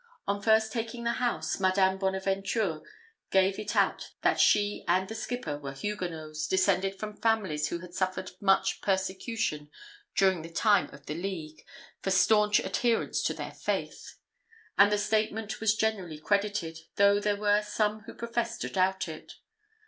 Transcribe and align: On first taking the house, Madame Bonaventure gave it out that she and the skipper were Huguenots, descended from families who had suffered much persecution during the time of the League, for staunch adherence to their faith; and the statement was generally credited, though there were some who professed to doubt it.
On 0.25 0.41
first 0.41 0.71
taking 0.73 1.03
the 1.03 1.19
house, 1.21 1.59
Madame 1.59 1.99
Bonaventure 1.99 2.81
gave 3.29 3.59
it 3.59 3.75
out 3.75 4.13
that 4.23 4.39
she 4.39 4.83
and 4.87 5.07
the 5.07 5.13
skipper 5.13 5.59
were 5.59 5.73
Huguenots, 5.73 6.47
descended 6.47 6.97
from 6.99 7.15
families 7.17 7.67
who 7.67 7.81
had 7.81 7.93
suffered 7.93 8.31
much 8.41 8.81
persecution 8.81 9.69
during 10.15 10.41
the 10.41 10.49
time 10.49 10.91
of 10.91 11.05
the 11.05 11.13
League, 11.13 11.61
for 12.01 12.09
staunch 12.09 12.57
adherence 12.61 13.21
to 13.21 13.35
their 13.35 13.51
faith; 13.53 14.15
and 14.75 14.91
the 14.91 14.97
statement 14.97 15.59
was 15.61 15.75
generally 15.75 16.17
credited, 16.17 16.79
though 16.95 17.19
there 17.19 17.37
were 17.37 17.61
some 17.61 17.99
who 18.07 18.15
professed 18.15 18.61
to 18.61 18.69
doubt 18.69 19.07
it. 19.07 19.33